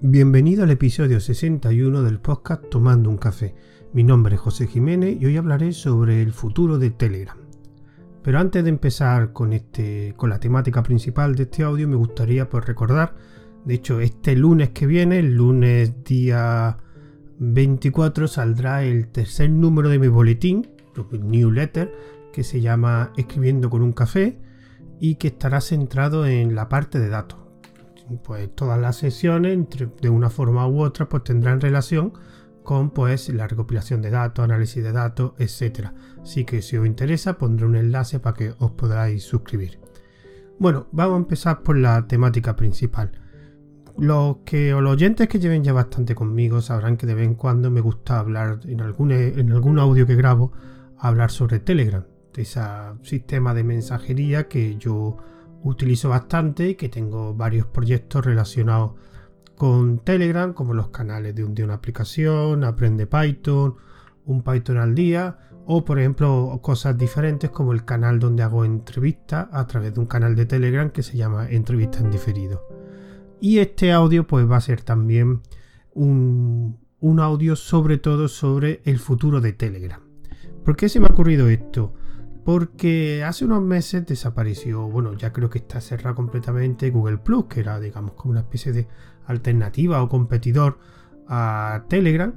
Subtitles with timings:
[0.00, 3.56] Bienvenido al episodio 61 del podcast Tomando un café.
[3.92, 7.36] Mi nombre es José Jiménez y hoy hablaré sobre el futuro de Telegram.
[8.22, 12.48] Pero antes de empezar con, este, con la temática principal de este audio, me gustaría
[12.48, 13.16] pues, recordar,
[13.64, 16.76] de hecho, este lunes que viene, el lunes día
[17.40, 20.68] 24, saldrá el tercer número de mi boletín,
[21.10, 21.92] newsletter,
[22.32, 24.38] que se llama Escribiendo con un café
[25.00, 27.47] y que estará centrado en la parte de datos
[28.16, 29.58] pues todas las sesiones
[30.00, 32.12] de una forma u otra pues tendrán relación
[32.62, 35.94] con pues la recopilación de datos, análisis de datos, etcétera.
[36.22, 39.80] Así que si os interesa pondré un enlace para que os podáis suscribir.
[40.58, 43.12] Bueno, vamos a empezar por la temática principal.
[43.96, 47.70] Los que los oyentes que lleven ya bastante conmigo sabrán que de vez en cuando
[47.70, 50.52] me gusta hablar en algún, en algún audio que grabo
[50.98, 52.04] hablar sobre Telegram,
[52.36, 52.60] ese
[53.02, 55.16] sistema de mensajería que yo
[55.62, 58.92] utilizo bastante y que tengo varios proyectos relacionados
[59.56, 63.74] con Telegram, como los canales de, un, una aplicación, Aprende Python,
[64.24, 69.48] un Python al día, o por ejemplo cosas diferentes como el canal donde hago entrevistas
[69.52, 72.66] a través de un canal de Telegram que se llama Entrevista en diferido.
[73.40, 75.42] Y este audio pues va a ser también
[75.92, 80.00] un, un audio sobre todo sobre el futuro de Telegram.
[80.64, 81.94] ¿Por qué se me ha ocurrido esto?
[82.48, 87.60] Porque hace unos meses desapareció, bueno, ya creo que está cerrado completamente Google Plus, que
[87.60, 88.88] era, digamos, como una especie de
[89.26, 90.78] alternativa o competidor
[91.26, 92.32] a Telegram.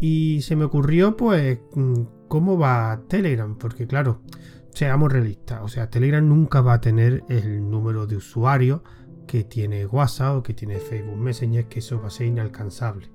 [0.00, 4.22] Y se me ocurrió, pues, mm, cómo va Telegram, porque claro,
[4.70, 8.80] seamos realistas, o sea, Telegram nunca va a tener el número de usuarios
[9.28, 13.08] que tiene WhatsApp o que tiene Facebook Messenger, que eso va a ser inalcanzable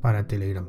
[0.00, 0.66] para Telegram.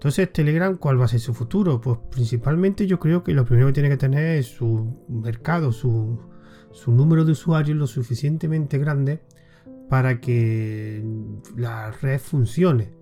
[0.00, 1.78] Entonces, Telegram, ¿cuál va a ser su futuro?
[1.78, 6.18] Pues principalmente yo creo que lo primero que tiene que tener es su mercado, su,
[6.86, 9.20] número de usuarios lo suficientemente grande
[9.90, 11.04] para que
[11.54, 12.94] la red funcione.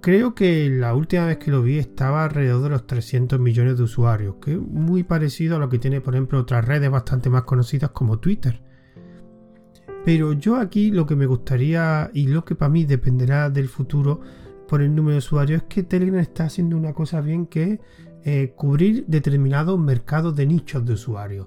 [0.00, 3.82] Creo que la última vez que lo vi estaba alrededor de los 300 millones de
[3.82, 7.42] usuarios, que es muy parecido a lo que tiene, por ejemplo, otras redes bastante más
[7.42, 8.62] conocidas como Twitter.
[10.06, 14.22] Pero yo aquí lo que me gustaría y lo que para mí dependerá del futuro
[14.68, 17.80] por el número de usuarios es que Telegram está haciendo una cosa bien que
[18.24, 21.46] eh, cubrir determinados mercados de nichos de usuarios.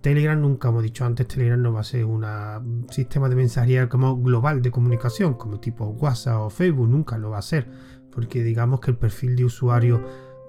[0.00, 4.16] Telegram nunca, hemos dicho antes, Telegram no va a ser un sistema de mensajería como
[4.20, 7.68] global de comunicación, como tipo WhatsApp o Facebook, nunca lo va a ser,
[8.12, 10.00] porque digamos que el perfil de usuario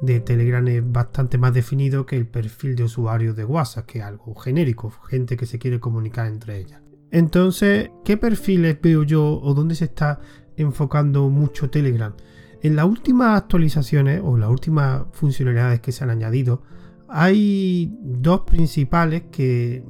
[0.01, 4.05] de Telegram es bastante más definido que el perfil de usuario de WhatsApp, que es
[4.05, 6.81] algo genérico, gente que se quiere comunicar entre ellas.
[7.11, 10.19] Entonces, ¿qué perfiles veo yo o dónde se está
[10.57, 12.13] enfocando mucho Telegram.
[12.61, 16.63] En las últimas actualizaciones o las últimas funcionalidades que se han añadido,
[17.07, 19.83] hay dos principales que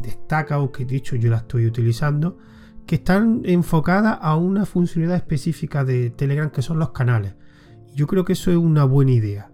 [0.00, 2.38] destaca o que dicho yo las estoy utilizando,
[2.86, 7.34] que están enfocadas a una funcionalidad específica de Telegram que son los canales.
[7.94, 9.50] Yo creo que eso es una buena idea.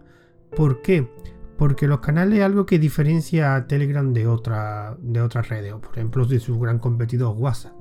[0.56, 1.08] ¿Por qué?
[1.56, 5.80] Porque los canales es algo que diferencia a Telegram de, otra, de otras redes, o
[5.80, 7.79] por ejemplo de su gran competidor WhatsApp.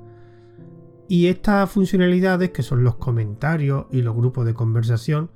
[1.10, 5.32] Y estas funcionalidades, que son los comentarios y los grupos de conversación,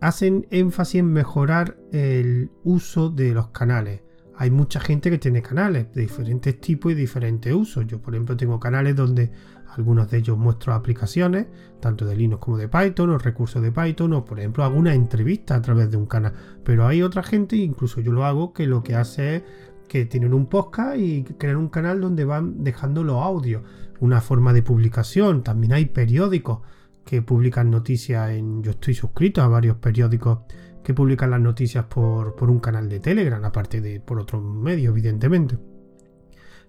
[0.00, 4.02] hacen énfasis en mejorar el uso de los canales.
[4.34, 7.86] Hay mucha gente que tiene canales de diferentes tipos y diferentes usos.
[7.86, 9.30] Yo, por ejemplo, tengo canales donde
[9.68, 11.46] algunos de ellos muestro aplicaciones,
[11.78, 15.54] tanto de Linux como de Python, o recursos de Python, o por ejemplo alguna entrevista
[15.54, 16.32] a través de un canal.
[16.64, 19.42] Pero hay otra gente, incluso yo lo hago, que lo que hace es
[19.86, 23.62] que tienen un podcast y crean un canal donde van dejando los audios
[24.00, 25.42] una forma de publicación.
[25.42, 26.60] También hay periódicos
[27.04, 28.62] que publican noticias en...
[28.62, 30.40] Yo estoy suscrito a varios periódicos
[30.82, 35.58] que publican las noticias por, un canal de Telegram, aparte de por otros medios, evidentemente.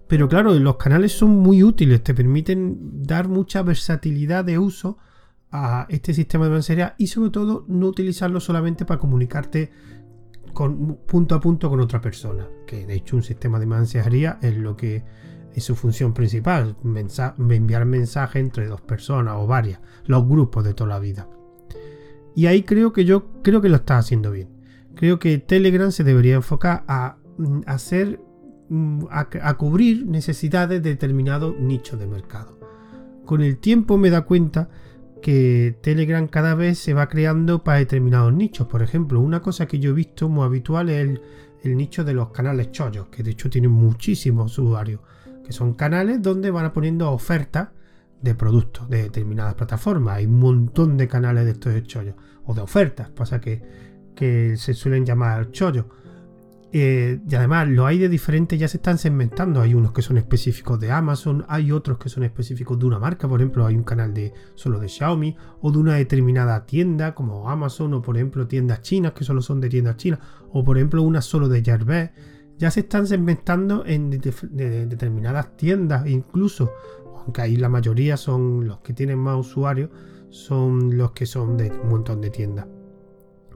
[0.08, 4.98] Pero claro, los canales son muy útiles, te permiten dar mucha versatilidad de uso
[5.50, 9.70] a este sistema de mensajería y sobre todo no utilizarlo solamente para comunicarte
[10.52, 14.56] con, punto a punto con otra persona, que de hecho un sistema de mensajería es
[14.56, 15.04] lo que
[15.56, 20.90] es su función principal, enviar mensajes entre dos personas o varias, los grupos de toda
[20.90, 21.30] la vida.
[22.34, 24.50] Y ahí creo que yo creo que lo está haciendo bien.
[24.94, 28.20] Creo que Telegram se debería enfocar a mm, hacer
[28.68, 32.58] mm, a, cubrir necesidades de determinados nichos de mercado.
[33.24, 34.68] Con el tiempo me da cuenta
[35.22, 38.66] que Telegram cada vez se va creando para determinados nichos.
[38.66, 41.22] Por ejemplo, una cosa que yo he visto muy habitual es el,
[41.62, 45.00] el nicho de los canales chollos, que de hecho tienen muchísimos usuarios
[45.46, 47.68] que son canales donde van poniendo ofertas
[48.20, 50.16] de productos de determinadas plataformas.
[50.16, 53.62] Hay un montón de canales de estos chollos o de ofertas, pasa que,
[54.16, 55.86] que se suelen llamar chollos.
[56.72, 59.60] Eh, y además, lo hay de diferentes, ya se están segmentando.
[59.60, 63.28] Hay unos que son específicos de Amazon, hay otros que son específicos de una marca.
[63.28, 67.48] Por ejemplo, hay un canal de solo de Xiaomi o de una determinada tienda, como
[67.48, 70.18] Amazon, o por ejemplo, tiendas chinas que solo son de tiendas chinas,
[70.50, 72.10] o por ejemplo, una solo de Jarvis.
[72.58, 76.72] Ya se están segmentando en determinadas tiendas, incluso,
[77.18, 79.90] aunque ahí la mayoría son los que tienen más usuarios,
[80.30, 82.66] son los que son de un montón de tiendas.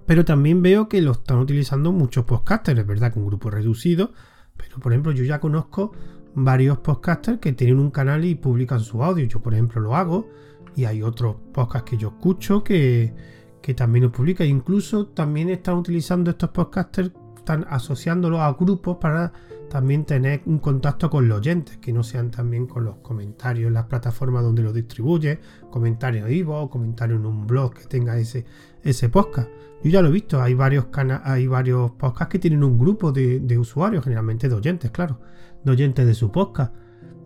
[0.07, 4.13] Pero también veo que lo están utilizando muchos podcasters, es verdad que un grupo reducido,
[4.57, 5.93] pero por ejemplo yo ya conozco
[6.35, 9.25] varios podcasters que tienen un canal y publican su audio.
[9.27, 10.29] Yo por ejemplo lo hago
[10.77, 13.15] y hay otros podcasts que yo escucho que,
[13.63, 14.47] que también lo publican.
[14.47, 19.33] Incluso también están utilizando estos podcasters, están asociándolos a grupos para
[19.69, 23.75] también tener un contacto con los oyentes, que no sean también con los comentarios en
[23.75, 25.39] las plataformas donde lo distribuye,
[25.71, 28.45] comentarios en Ivo, comentarios en un blog que tenga ese,
[28.83, 29.49] ese podcast.
[29.83, 30.87] Yo ya lo he visto, hay varios,
[31.25, 35.21] hay varios podcasts que tienen un grupo de, usuarios, generalmente de oyentes, claro,
[35.65, 36.75] de oyentes de su podcast.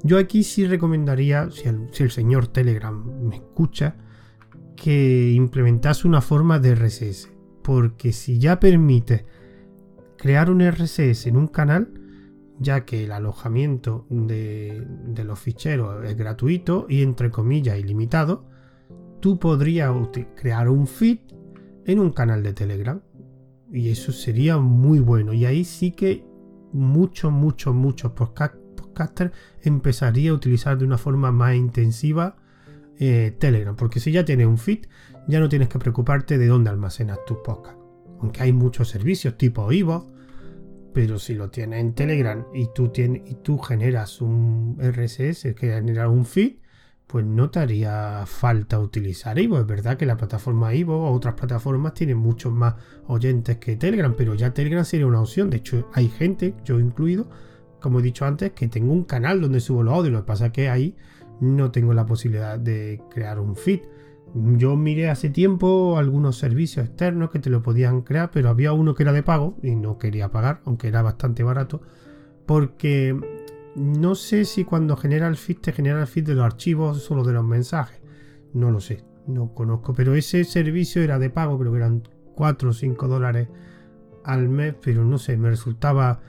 [0.02, 3.96] Yo aquí sí recomendaría, si el, si el señor Telegram me escucha,
[4.76, 7.30] que implementase una forma de RSS.
[7.62, 9.24] Porque si ya permite
[10.24, 12.00] crear un RSS en un canal,
[12.58, 14.82] ya que el alojamiento de,
[15.22, 18.46] los ficheros es gratuito y entre comillas ilimitado,
[19.20, 19.92] tú podrías
[20.34, 21.18] crear un feed
[21.84, 23.02] en un canal de Telegram.
[23.70, 25.34] Y eso sería muy bueno.
[25.34, 26.24] Y ahí sí que
[26.72, 32.36] muchos, muchos, muchos podcasters empezaría a utilizar de una forma más intensiva
[32.98, 33.76] eh, Telegram.
[33.76, 34.86] Porque si ya tienes un feed,
[35.28, 37.82] ya no tienes que preocuparte de dónde almacenas tus podcasts.
[38.20, 40.13] Aunque hay muchos servicios tipo Ivo,
[40.94, 45.72] pero si lo tienes en Telegram y tú, tienes, y tú generas un RSS que
[45.72, 46.54] genera un feed,
[47.06, 49.58] pues no te haría falta utilizar Ivo.
[49.58, 52.74] Es verdad que la plataforma Ivo o otras plataformas tienen muchos más
[53.08, 55.50] oyentes que Telegram, pero ya Telegram sería una opción.
[55.50, 57.28] De hecho, hay gente, yo incluido,
[57.80, 60.12] como he dicho antes, que tengo un canal donde subo los audios.
[60.12, 60.96] Lo que pasa es que ahí
[61.40, 63.80] no tengo la posibilidad de crear un feed.
[64.34, 68.94] Yo miré hace tiempo algunos servicios externos que te lo podían crear, pero había uno
[68.94, 71.82] que era de pago y no quería pagar, aunque era bastante barato,
[72.44, 73.16] porque
[73.76, 77.22] no sé si cuando genera el feed te genera el feed de los archivos solo
[77.22, 78.00] de los mensajes.
[78.52, 79.94] No lo sé, no conozco.
[79.94, 82.02] Pero ese servicio era de pago, creo que eran
[82.34, 83.48] 4 o 5 dólares
[84.24, 86.20] al mes, pero no sé, me resultaba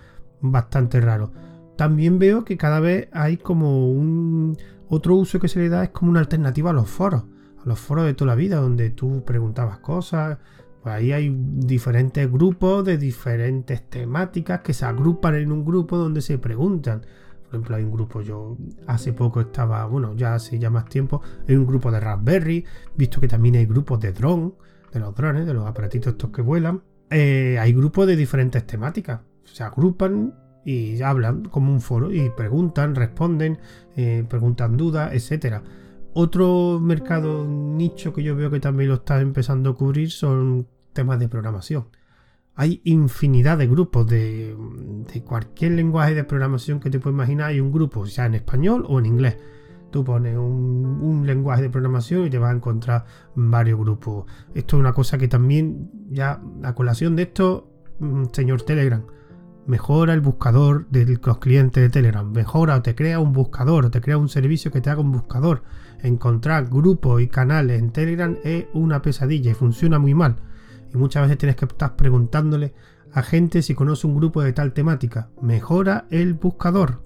[0.42, 1.31] bastante raro.
[1.75, 4.58] También veo que cada vez hay como un
[4.90, 7.24] otro uso que se le da es como una alternativa a los foros,
[7.65, 10.38] los foros de toda la vida, donde tú preguntabas cosas.
[10.81, 16.21] Pues ahí hay diferentes grupos de diferentes temáticas que se agrupan en un grupo donde
[16.21, 17.01] se preguntan.
[17.01, 18.57] Por ejemplo, hay un grupo, yo
[18.88, 22.65] hace poco estaba, bueno, ya hace ya más tiempo, hay un grupo de Raspberry,
[22.95, 24.51] visto que también hay grupos de drone,
[24.94, 26.81] de los drones, de los aparatitos estos que vuelan.
[27.09, 30.33] Eh, hay grupos de diferentes temáticas, se agrupan
[30.65, 33.59] y hablan como un foro y preguntan, responden,
[33.95, 35.63] eh, preguntan dudas, etcétera.
[36.17, 41.19] Otro mercado nicho que yo veo que también lo está empezando a cubrir son temas
[41.19, 41.85] de programación
[42.56, 44.56] hay infinidad de grupos de,
[45.25, 47.50] cualquier lenguaje de programación que te puedas imaginar.
[47.50, 49.38] Hay un grupo, sea en español o en inglés.
[49.91, 54.25] Tú pones un, lenguaje de programación y te vas a encontrar varios grupos.
[54.53, 57.69] Esto es una cosa que también, ya a colación de esto,
[58.00, 59.03] mm, señor Telegram,
[59.67, 62.29] mejora el buscador de los clientes de Telegram.
[62.31, 65.12] Mejora o te crea un buscador o te crea un servicio que te haga un
[65.12, 65.63] buscador.
[66.01, 70.36] Encontrar grupos y canales en Telegram es una pesadilla y funciona muy mal
[70.96, 72.74] y muchas veces tienes que estar preguntándole
[73.12, 75.29] a gente si conoce un grupo de tal temática.
[75.41, 77.03] Mejora el buscador.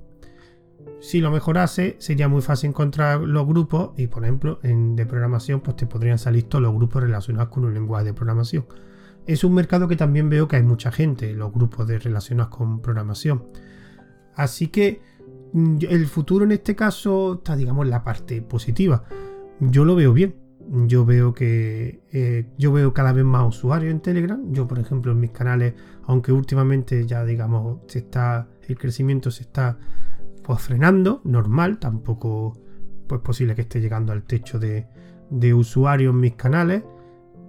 [1.01, 5.61] Si lo mejorase, sería muy fácil encontrar los grupos y, por ejemplo, en de programación,
[5.61, 8.65] pues te podrían salir todos los grupos relacionados con un lenguaje de programación.
[9.25, 12.81] Es un mercado que también veo que hay mucha gente, los grupos de relacionados con
[12.81, 13.45] programación.
[14.35, 15.01] Así que
[15.53, 19.03] el futuro en este caso está, digamos, en la parte positiva.
[19.59, 20.35] Yo lo veo bien
[20.71, 24.39] yo veo que eh, yo veo cada vez más usuarios en Telegram.
[24.51, 29.43] Yo, por ejemplo, en mis canales, aunque últimamente ya digamos se está el crecimiento se
[29.43, 29.79] está
[30.43, 32.53] pues frenando, normal, tampoco
[33.07, 34.87] pues posible que esté llegando al techo de,
[35.31, 36.83] de usuarios en mis canales,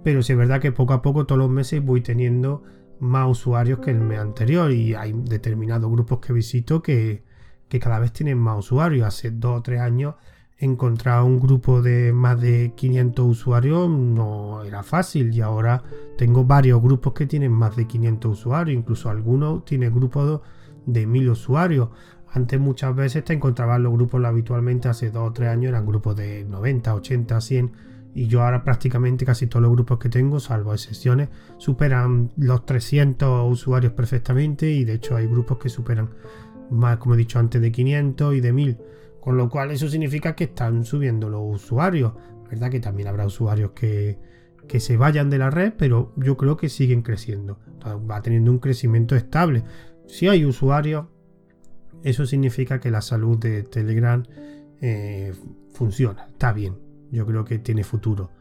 [0.03, 2.63] pero sí es verdad que poco a poco todos los meses voy teniendo
[2.99, 7.23] más usuarios que el mes anterior y hay determinados grupos que visito que,
[7.71, 9.07] que cada vez tienen más usuarios.
[9.07, 10.15] Hace dos o tres años
[10.57, 15.81] encontrar un grupo de más de 500 usuarios no era fácil y ahora
[16.17, 20.41] tengo varios grupos que tienen más de 500 usuarios, incluso algunos tienen grupos
[20.85, 21.89] de 1000 usuarios.
[22.33, 26.17] Antes muchas veces te encontrabas los grupos habitualmente hace 2 o 3 años eran grupos
[26.17, 27.71] de 90, 80, 100
[28.13, 33.49] Y yo ahora prácticamente casi todos los grupos que tengo, salvo excepciones, superan los 300
[33.49, 36.09] usuarios perfectamente y de hecho hay grupos que superan
[36.71, 38.77] más, como he dicho antes, de 500 y de 1000.
[39.19, 42.13] Con lo cual eso significa que están subiendo los usuarios.
[42.49, 42.69] ¿Verdad?
[42.69, 44.17] Que también habrá usuarios que,
[44.67, 47.59] que se vayan de la red, pero yo creo que siguen creciendo.
[48.09, 49.63] Va teniendo un crecimiento estable.
[50.07, 51.05] Si hay usuarios,
[52.03, 54.23] eso significa que la salud de Telegram
[54.81, 55.33] eh,
[55.73, 56.75] funciona, está bien.
[57.11, 58.31] Yo creo que tiene futuro.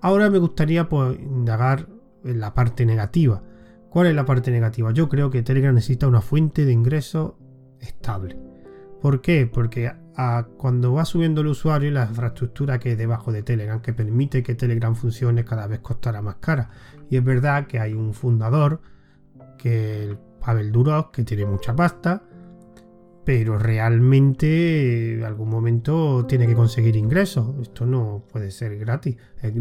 [0.00, 1.88] Ahora me gustaría pues, indagar
[2.24, 3.42] en la parte negativa.
[3.90, 4.92] ¿Cuál es la parte negativa?
[4.92, 7.34] Yo creo que Telegram necesita una fuente de ingresos
[7.84, 8.36] estable.
[9.00, 9.46] ¿Por qué?
[9.52, 9.92] Porque
[10.56, 14.54] cuando va subiendo el usuario, la infraestructura que hay debajo de Telegram, que permite que
[14.54, 16.70] Telegram funcione, cada vez costará más cara.
[17.10, 18.80] Y es verdad que hay un fundador,
[19.58, 22.22] que es Pavel Durov, que tiene mucha pasta,
[23.24, 27.54] pero realmente en algún momento tiene que conseguir ingresos.
[27.60, 29.16] Esto no puede ser gratis.
[29.42, 29.52] Eh,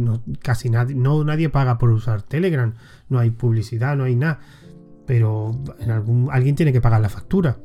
[0.42, 2.74] casi nadie, no, nadie paga por usar Telegram.
[3.10, 4.40] No hay publicidad, no hay nada.
[5.06, 7.58] Pero en algún, alguien tiene que pagar la factura.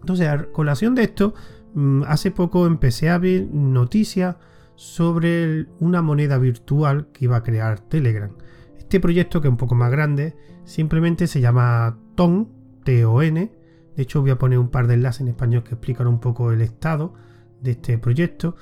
[0.00, 1.34] Entonces, a colación de esto,
[1.74, 4.36] mm, hace poco empecé a ver noticias
[4.74, 8.30] sobre una moneda virtual que iba a crear Telegram.
[8.78, 12.48] Este proyecto, que es un poco más grande, simplemente se llama TON,
[12.84, 13.52] T-O-N.
[13.94, 16.50] De hecho, voy a poner un par de enlaces en español que explican un poco
[16.50, 17.12] el estado
[17.60, 18.56] de este proyecto.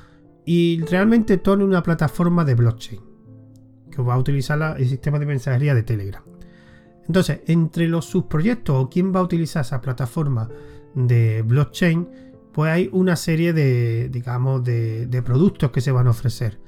[0.44, 3.00] Y realmente TON es una plataforma de blockchain
[3.90, 6.22] que va a utilizar el sistema de mensajería de Telegram.
[7.06, 10.48] Entonces, entre los subproyectos o quién va a utilizar esa plataforma
[10.94, 12.08] de blockchain,
[12.52, 16.60] pues hay una serie de, digamos, de, productos que se van a ofrecer.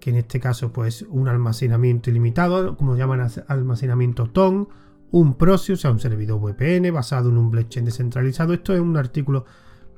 [0.00, 4.68] Que en este caso, pues un almacenamiento ilimitado, como llaman almacenamiento TON,
[5.10, 8.52] un Proxy, o sea, un servidor VPN basado en un blockchain descentralizado.
[8.52, 9.44] Esto es un artículo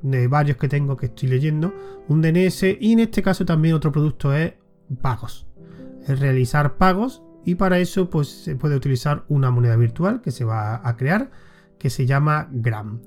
[0.02, 1.74] de varios que tengo que estoy leyendo,
[2.08, 4.54] un DNS y en este caso también otro producto es
[5.00, 5.46] pagos.
[6.06, 10.44] Es realizar pagos y para eso pues se puede utilizar una moneda virtual que se
[10.44, 11.30] va a crear
[11.78, 13.00] que se llama Gram.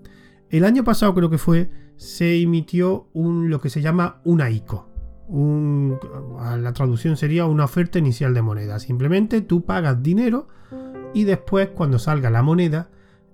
[0.51, 4.89] El año pasado creo que fue, se emitió un, lo que se llama una ICO.
[5.29, 8.77] la traducción sería una oferta inicial de moneda.
[8.79, 10.50] Simplemente tú pagas dinero
[11.13, 12.89] y después cuando salga la moneda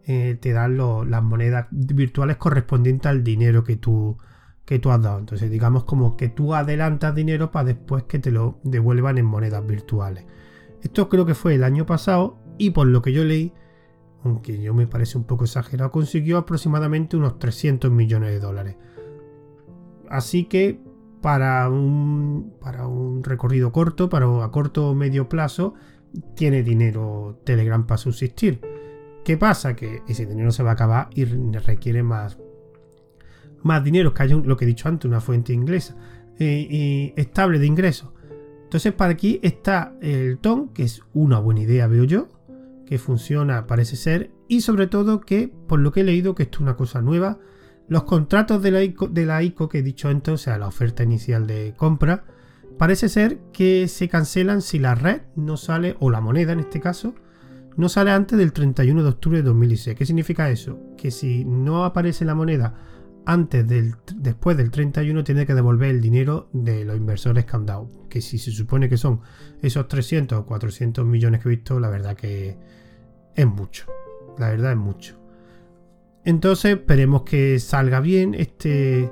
[0.05, 4.17] eh, te dan las monedas virtuales correspondientes al dinero que tú,
[4.63, 5.17] que tú has dado.
[5.17, 9.65] Entonces digamos como que tú adelantas dinero para después que te lo devuelvan en monedas
[9.65, 10.25] virtuales.
[10.83, 13.53] Esto creo que fue el año pasado y por lo que yo leí
[14.23, 18.75] aunque yo me parece un poco exagerado, consiguió aproximadamente unos 300 millones de dólares.
[20.09, 20.79] Así que
[21.21, 25.73] para un, para un recorrido corto, para a corto o medio plazo,
[26.35, 28.61] tiene dinero Telegram para subsistir.
[29.23, 29.75] ¿Qué pasa?
[29.75, 32.37] Que ese dinero se va a acabar y requiere más,
[33.61, 35.95] más dinero, que haya lo que he dicho antes, una fuente inglesa
[36.39, 38.09] eh, estable de ingresos.
[38.63, 42.27] Entonces, para aquí está el TON, que es una buena idea, veo yo
[42.87, 46.57] que funciona parece ser y sobre todo que por lo que he leído que esto
[46.57, 47.37] es una cosa nueva
[47.87, 48.71] los contratos de
[49.25, 52.25] la ICO, que he dicho antes o sea la oferta inicial de compra
[52.77, 56.79] parece ser que se cancelan si la red no sale o la moneda en este
[56.79, 57.13] caso
[57.75, 60.79] no sale antes del 31 de octubre de 2016 ¿qué significa eso?
[60.97, 62.73] que si no aparece la moneda
[63.29, 67.65] antes del después del 31 tiene que devolver el dinero de los inversores que han
[67.65, 69.19] dado que si se supone que son
[69.61, 72.57] esos 300 o 400 millones que he visto la verdad que
[73.35, 73.85] es mucho.
[74.37, 75.19] La verdad es mucho.
[76.23, 79.11] Entonces esperemos que salga bien este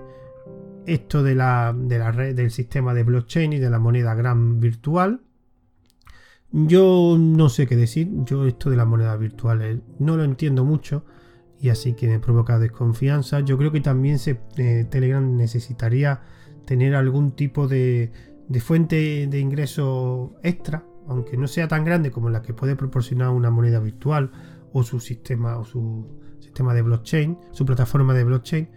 [0.85, 4.61] esto de la, de la red del sistema de blockchain y de la moneda gran
[4.61, 5.21] virtual.
[6.53, 8.09] Yo no sé qué decir.
[8.23, 11.03] Yo esto de las monedas virtuales no lo entiendo mucho
[11.59, 13.39] y así que me provoca desconfianza.
[13.39, 16.21] Yo creo que también se, eh, Telegram necesitaría
[16.65, 18.11] tener algún tipo de,
[18.47, 23.29] de fuente de ingreso extra aunque no sea tan grande como la que puede proporcionar
[23.29, 24.31] una moneda virtual
[24.73, 26.07] o su sistema o su
[26.39, 28.69] sistema de blockchain, su plataforma de blockchain,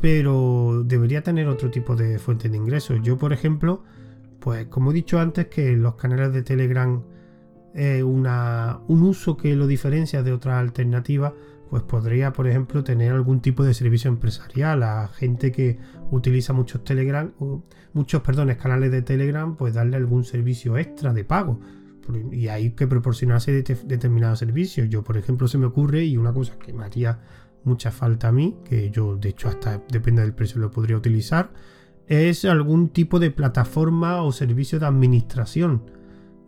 [0.00, 3.00] pero debería tener otro tipo de fuente de ingresos.
[3.02, 3.82] Yo, por ejemplo,
[4.40, 7.02] pues como he dicho antes, que los canales de Telegram
[7.74, 11.32] es una, un uso que lo diferencia de otras alternativas,
[11.74, 15.80] pues podría, por ejemplo, tener algún tipo de servicio empresarial a gente que
[16.12, 17.32] utiliza muchos Telegram,
[17.92, 21.58] muchos, canales de Telegram, pues darle algún servicio extra de pago.
[22.30, 24.88] Y hay que proporcionarse determinados servicios.
[24.88, 27.18] Yo, por ejemplo, se me ocurre, y una cosa que me haría
[27.64, 31.50] mucha falta a mí, que yo de hecho hasta depende del precio lo podría utilizar,
[32.06, 35.90] es algún tipo de plataforma o servicio de administración.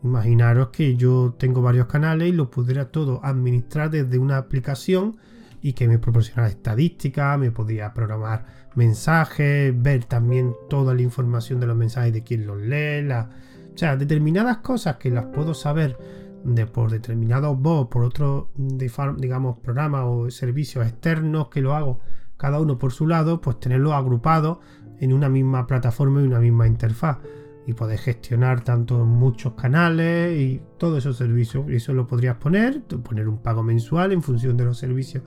[0.02, 5.16] Imaginaros que yo tengo varios canales y lo pudiera todo administrar desde una aplicación
[5.62, 11.66] y que me proporcionara estadísticas, me podía programar mensajes, ver también toda la información de
[11.66, 15.96] los mensajes de quién los lee, O sea, determinadas cosas que las puedo saber
[16.44, 22.00] de por determinados bots, por otros, digamos, programas o servicios externos que lo hago
[22.36, 24.60] cada uno por su lado, pues tenerlo agrupado
[25.00, 27.18] en una misma plataforma y una misma interfaz.
[27.66, 31.64] Y poder gestionar tanto muchos canales y todos esos servicios.
[31.68, 35.24] Y eso lo podrías poner, poner un pago mensual en función de los servicios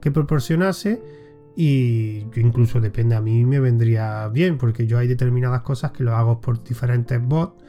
[0.00, 1.02] que proporcionase.
[1.56, 6.14] Y incluso depende, a mí me vendría bien, porque yo hay determinadas cosas que lo
[6.14, 7.60] hago por diferentes bots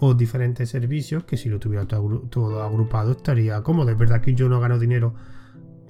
[0.00, 3.90] o diferentes servicios que si lo tuviera todo, agrupado estaría cómodo.
[3.90, 5.14] Es verdad que yo no gano dinero,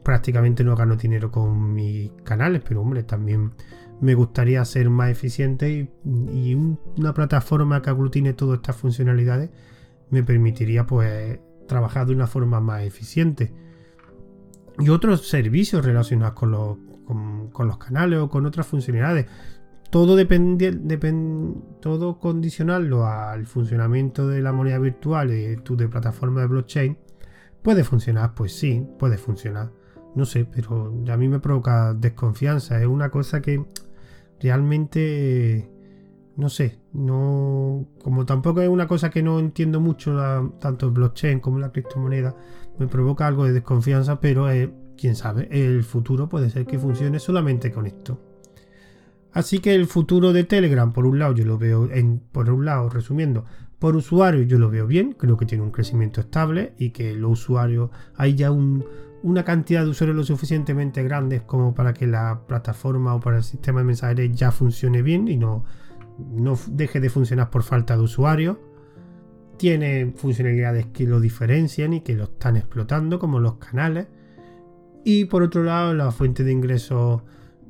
[0.02, 3.52] prácticamente no gano dinero con mis canales, pero hombre, también
[4.00, 9.50] me gustaría ser más eficiente y, una plataforma que aglutine todas estas funcionalidades
[10.10, 11.38] me permitiría pues
[11.68, 13.52] trabajar de una forma más eficiente.
[14.78, 16.78] Y otros servicios relacionados con los,
[17.52, 19.26] con los canales o con otras funcionalidades
[19.90, 20.72] todo depende,
[21.80, 26.98] todo condicionarlo al funcionamiento de la moneda virtual y tu de plataforma de blockchain,
[27.62, 29.72] puede funcionar, pues sí, puede funcionar.
[30.14, 32.80] No sé, pero a mí me provoca desconfianza.
[32.80, 33.64] Es una cosa que
[34.40, 35.70] realmente
[36.36, 40.16] no sé, no como tampoco es una cosa que no entiendo mucho
[40.58, 42.34] tanto el blockchain como la criptomoneda,
[42.78, 44.46] me provoca algo de desconfianza, pero
[44.96, 48.18] quién sabe, el futuro puede ser que funcione solamente con esto.
[49.32, 52.64] Así que el futuro de Telegram, por un lado, yo lo veo, en, por un
[52.64, 53.44] lado, resumiendo,
[53.80, 57.32] por usuario yo lo veo bien, creo que tiene un crecimiento estable y que los
[57.32, 63.14] usuarios, hay ya una cantidad de usuarios lo suficientemente grandes como para que la plataforma
[63.14, 65.64] o para el sistema de mensajería ya funcione bien y no,
[66.30, 68.58] no deje de funcionar por falta de usuarios.
[69.56, 74.08] Tiene funcionalidades que lo diferencian y que lo están explotando, como los canales.
[75.04, 77.22] Y por otro lado, la fuente de ingresos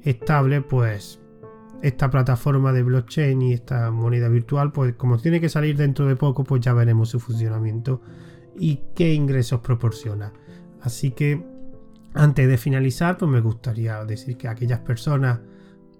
[0.03, 1.20] estable, pues
[1.83, 6.17] esta plataforma de blockchain y esta moneda virtual, pues como tiene que salir dentro de
[6.17, 8.03] poco, pues ya veremos su funcionamiento
[8.57, 10.33] y qué ingresos proporciona.
[10.83, 11.43] Así que
[12.15, 15.41] antes de finalizar, pues me gustaría decir que aquellas personas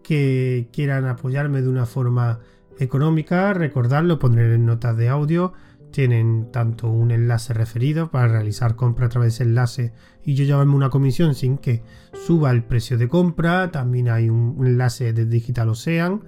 [0.03, 2.41] que quieran apoyarme de una forma
[2.79, 5.53] económica, recordarlo, poner en notas de audio
[5.91, 9.93] tienen tanto un enlace referido para realizar compra a través de ese enlace
[10.25, 13.71] y yo llevarme una comisión sin que suba el precio de compra.
[13.71, 16.23] También hay un enlace de Digital Ocean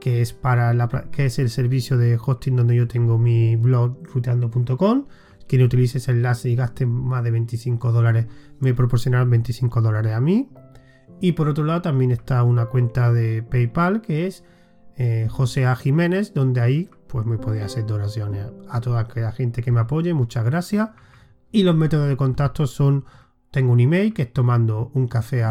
[0.00, 3.98] que es para la, que es el servicio de hosting donde yo tengo mi blog
[4.12, 5.06] ruteando.com.
[5.46, 8.26] Quien utilice ese enlace y gaste más de 25 dólares
[8.60, 10.48] me proporcionarán 25 dólares a mí.
[11.20, 14.44] Y por otro lado también está una cuenta de PayPal que es
[14.96, 15.76] eh, José A.
[15.76, 20.14] Jiménez, donde ahí pues me podéis hacer donaciones a toda aquella gente que me apoye,
[20.14, 20.90] muchas gracias.
[21.50, 23.04] Y los métodos de contacto son,
[23.50, 25.42] tengo un email que es tomando un café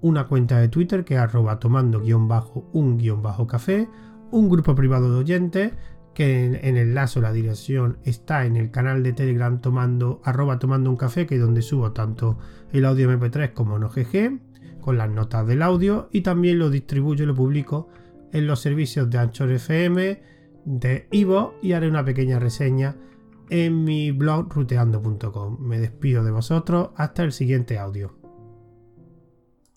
[0.00, 3.88] una cuenta de Twitter que es arroba tomando guion bajo un guion bajo café,
[4.30, 5.72] un grupo privado de oyentes
[6.14, 10.60] que en, el enlace o la dirección está en el canal de Telegram tomando arroba
[10.60, 12.38] tomando un café que es donde subo tanto
[12.72, 17.24] el audio MP3 como en OGG con las notas del audio y también lo distribuyo
[17.24, 17.88] y lo publico
[18.32, 20.22] en los servicios de Anchor FM,
[20.64, 22.96] de Ivo y haré una pequeña reseña
[23.50, 25.58] en mi blog ruteando.com.
[25.60, 28.17] Me despido de vosotros hasta el siguiente audio.